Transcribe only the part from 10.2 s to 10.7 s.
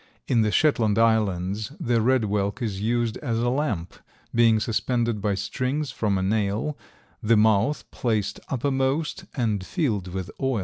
oil.